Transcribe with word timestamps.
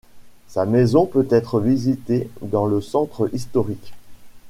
Sa 0.47 0.65
maison 0.65 1.05
peut 1.05 1.27
être 1.29 1.59
visitée 1.59 2.31
dans 2.41 2.65
le 2.65 2.81
centre 2.81 3.29
historique. 3.35 3.93